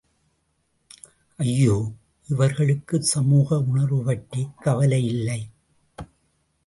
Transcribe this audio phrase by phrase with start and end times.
[1.39, 1.91] ஐயோ,
[2.27, 5.49] இவர்களுக்குச் சமூக உணர்வு பற்றிக் கவலை இல்லை.